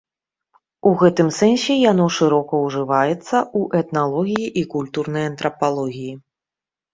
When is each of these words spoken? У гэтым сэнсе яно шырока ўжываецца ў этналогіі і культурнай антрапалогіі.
У 0.91 0.93
гэтым 1.01 1.27
сэнсе 1.39 1.73
яно 1.91 2.05
шырока 2.15 2.61
ўжываецца 2.63 3.37
ў 3.59 3.83
этналогіі 3.85 4.47
і 4.63 4.65
культурнай 4.73 5.25
антрапалогіі. 5.35 6.13